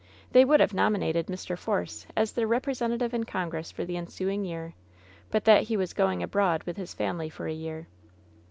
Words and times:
They 0.31 0.45
would 0.45 0.59
have 0.61 0.73
nominated 0.73 1.27
Mr. 1.27 1.55
Force 1.55 2.07
as 2.17 2.31
their 2.31 2.47
repre 2.47 2.75
sentative 2.75 3.13
in 3.13 3.23
Congress 3.23 3.71
for 3.71 3.85
the 3.85 3.97
ensuing 3.97 4.43
year, 4.43 4.73
but 5.29 5.45
that 5.45 5.61
he 5.65 5.77
was 5.77 5.93
going 5.93 6.23
abroad 6.23 6.63
with 6.63 6.75
his 6.75 6.95
family 6.95 7.29
for 7.29 7.45
a 7.45 7.53
year. 7.53 7.85